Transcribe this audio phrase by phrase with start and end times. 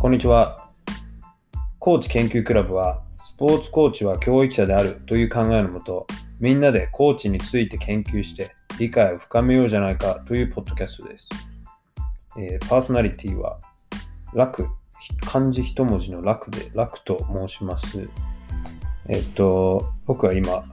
[0.00, 0.70] こんにちは。
[1.78, 6.06] コーチ研究クラブは、スポーツコーチは教育者であるという考えのもと、
[6.38, 11.28] みんなでコーチについて研究して理解を深めようじゃないかというポッドキャストです。
[12.38, 13.58] えー、パーソナリティは、
[14.32, 14.68] 楽、
[15.20, 18.08] 漢字一文字の楽で楽と申します。
[19.06, 20.64] えっと、僕は今、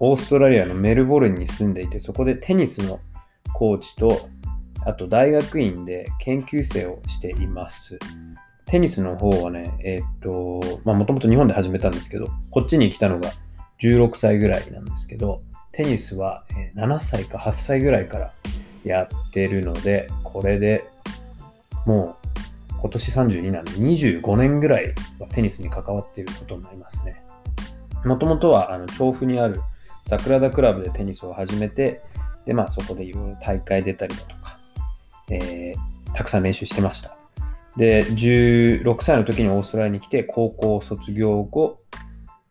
[0.00, 3.00] オーストラリアのメルボルンに住んでいて、そこでテニスの
[3.54, 4.28] コーチと、
[4.84, 7.98] あと大学院で研究生をしています。
[8.66, 13.30] テニスの方はね、えっと、まあもともと日本で始めたんですけど、こっちに来たのが
[13.80, 16.44] 16歳ぐらいなんですけど、テニスは
[16.76, 18.32] 7歳か8歳ぐらいから
[18.84, 20.84] やってるので、これで
[21.86, 27.22] もう今年32なんで25年ぐらいはテニスに関わっていることになりますね。
[28.04, 29.60] もともとはあの調布にある
[30.06, 32.02] 桜田クラブでテニスを始めて、
[32.44, 34.43] で、まあそこでいろいろ大会出たりだとか、
[35.30, 37.16] えー、たくさん練習してました。
[37.76, 41.78] で、16歳の時にオーストラリアに来て、高校卒業後、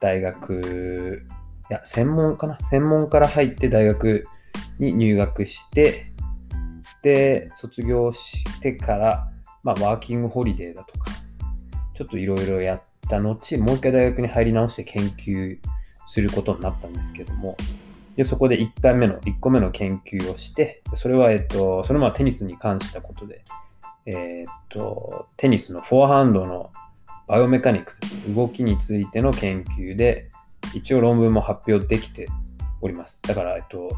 [0.00, 1.22] 大学、
[1.70, 2.58] いや、専門かな？
[2.70, 4.24] 専門から入って大学
[4.78, 6.12] に入学して、
[7.02, 9.30] で、卒業してから、
[9.62, 11.10] まあ、ワーキングホリデーだとか、
[11.94, 15.58] ちょっといろいろやった後、もう一回大学に入り直して研究
[16.08, 17.56] することになったんですけども、
[18.16, 23.42] で、そこで1回目の、1個目の研究をして、それは、えっと、それはテニスに関したことで、
[24.06, 26.70] えー、っと、テニスのフォアハンドの
[27.26, 28.00] バイオメカニクス、
[28.34, 30.30] 動きについての研究で、
[30.74, 32.28] 一応論文も発表できて
[32.80, 33.20] おります。
[33.22, 33.88] だから、えっと、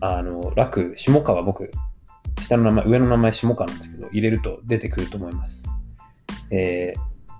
[0.00, 1.70] あの、楽、下川、僕、
[2.40, 5.64] 下の名前、上の名前下川なんですけど、入れると出てくると思います。
[6.50, 6.92] え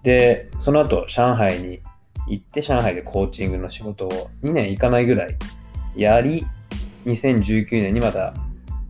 [0.02, 1.80] ー、で、その後、上海に
[2.28, 5.36] 行って、上海でコーチングの仕事を2年いかないぐらい
[5.96, 6.46] やり、
[7.06, 8.34] 2019年にまた、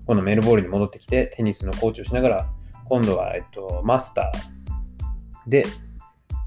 [0.07, 2.49] このメルボールに戻ってきて、テニスのコーチをしながら、
[2.89, 5.67] 今度は、えっと、マスターで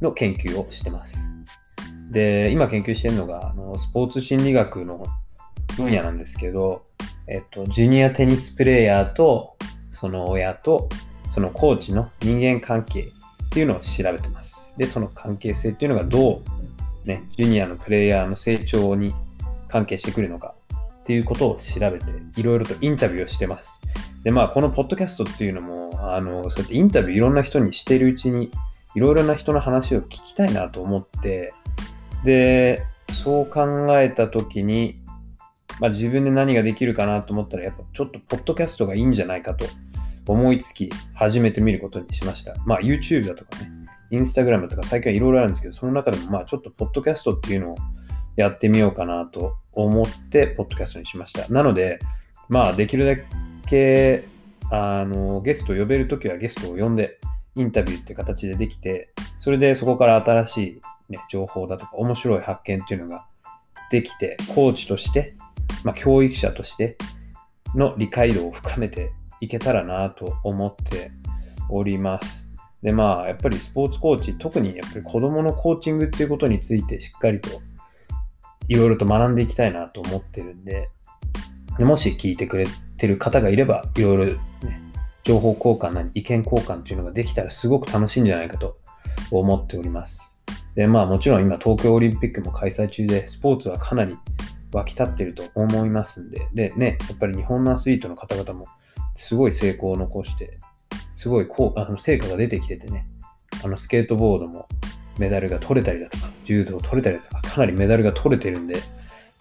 [0.01, 1.15] の研究をしてます。
[2.11, 5.03] で、今研究してるのが、あのスポーツ心理学の
[5.77, 6.83] 分野なんですけど、
[7.27, 9.55] えっと、ジュニアテニスプレーヤーと、
[9.91, 10.89] その親と、
[11.33, 14.73] そのコーチの人間関係っていうのを調べてます。
[14.77, 16.41] で、その関係性っていうのがど
[17.05, 19.13] う、ね、ジュニアのプレイヤーの成長に
[19.69, 20.55] 関係してくるのか
[21.01, 22.05] っていうことを調べて、
[22.37, 23.79] いろいろとインタビューをしてます。
[24.23, 28.51] で、まあ、このポッドキャストっていうのも、あの、そうやってインタビューいろんな人にしてるうちに、
[28.95, 31.53] いろいろな人の話を聞きたいなと思って、
[32.23, 32.83] で、
[33.23, 34.99] そう考えたときに、
[35.79, 39.65] まあ、自分で何ができるかなと思ったら、やっぱちょっとポッドキャストがいいんじゃないかと
[40.27, 42.53] 思いつき、始めてみることにしました。
[42.65, 43.71] まあ、YouTube だとかね、
[44.11, 47.75] Instagram とか最近はいろいろあるんですけど、その中でもまあちょっとポッドキャストっていうのを
[48.39, 51.47] やってみようかなと思って、ポッドキャストにしました。
[51.49, 51.99] なので、
[52.47, 53.21] まあ、できるだ
[53.67, 54.23] け
[54.71, 57.19] あのゲストを呼べるときはゲストを呼んで
[57.55, 63.25] インタビューって形でできて、それでそこから新しい、ね、情報だとか面白い発見っていうのが
[63.91, 65.35] できて、コーチとして、
[65.83, 66.97] まあ、教育者として
[67.75, 69.11] の理解度を深めて
[69.41, 71.11] いけたらなと思って
[71.69, 72.49] おります。
[72.81, 77.49] で、まあ、やっぱりスポーツコーチ、特にやっぱり子供のコーチングっていうことについてしっかりと
[78.69, 80.89] いろいろと学んでいきたいなと思ってるんで、
[81.77, 84.81] でもし聞いてくれてる方がいれば、いろいろね、
[85.23, 88.77] 情報交換なり意見交換っていうのができたらすごく楽しいんじゃないかと
[89.31, 90.41] 思っております。
[90.75, 94.15] で、まあもちろん今東京オリンピックも開催中で、スポーツはかなり
[94.71, 98.67] 沸き立ってると思いますんで、でね、やっぱり日本のアスリートの方々も
[99.15, 100.59] すごい成功を残して、
[101.15, 103.07] すごいこうあの成果が出てきててね、
[103.63, 104.67] あのスケートボードも
[105.17, 108.81] メダルが取れたりだとか、柔道取れたりだとか、かなりメダルが取れてるんで、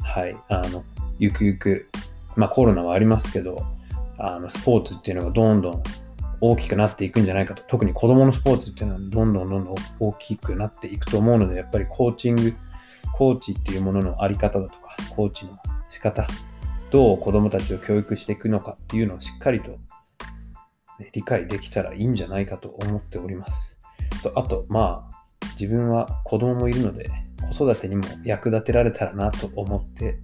[0.03, 0.83] はい、あの、
[1.21, 1.89] ゆくゆく
[2.35, 3.65] まあコロナはありますけど、
[4.19, 5.83] あのスポーツっていうのがどんどん
[6.41, 7.63] 大きくなっていくんじゃないかと。
[7.69, 12.53] 特に子供のスポーツっていうのはどんどんどんどん大きくなっていくと思うので、やっぱりコーチング、
[13.13, 15.57] コーチっていうもののあり方だとか、コーチの
[15.91, 16.27] 仕方、
[16.91, 19.71] どう子供たちを教育していくのかっていうのをしっかりと、
[20.99, 23.77] ね、理解できたらいいんじゃないかと思っております。
[24.25, 25.19] とあと、まあ、
[25.61, 27.09] 自分は子供もいるので、
[27.53, 30.19] 子育てにも役立てられたらなと思って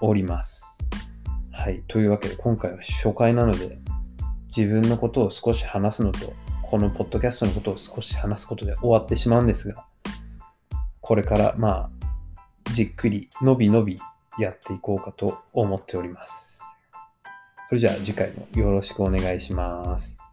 [0.00, 0.62] おります。
[1.52, 1.82] はい。
[1.88, 3.78] というわけで、今回は初回なので、
[4.56, 9.84] 自分のことを少し話すのと、このポッドキャストのことを少し話すことで終わってしまうんですが、
[11.00, 11.90] これからまあ、
[12.72, 13.96] じっくり、のびのび
[14.38, 16.60] やっていこうかと思っております。
[17.68, 20.25] それじゃあ次回もよろしくお願いします。